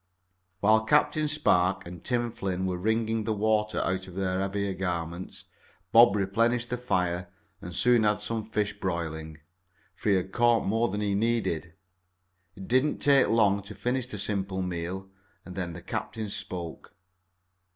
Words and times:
While 0.61 0.85
Captain 0.85 1.27
Spark 1.27 1.85
and 1.85 2.03
Tim 2.03 2.31
Flynn 2.31 2.65
were 2.65 2.75
wringing 2.79 3.23
the 3.25 3.35
water 3.35 3.79
out 3.81 4.07
of 4.07 4.15
their 4.15 4.39
heavier 4.39 4.73
garments 4.73 5.45
Bob 5.91 6.15
replenished 6.15 6.71
the 6.71 6.77
fire 6.79 7.29
and 7.61 7.75
soon 7.75 8.01
had 8.01 8.19
some 8.19 8.49
fish 8.49 8.79
broiling, 8.79 9.37
for 9.93 10.09
he 10.09 10.15
had 10.15 10.31
caught 10.31 10.65
more 10.65 10.89
than 10.89 11.01
he 11.01 11.13
needed. 11.13 11.73
It 12.55 12.67
did 12.67 12.83
not 12.83 12.99
take 12.99 13.27
long 13.27 13.61
to 13.61 13.75
finish 13.75 14.07
the 14.07 14.17
simple 14.17 14.63
meal, 14.63 15.07
and 15.45 15.55
then 15.55 15.73
the 15.73 15.83
captain 15.83 16.29
spoke. 16.29 16.95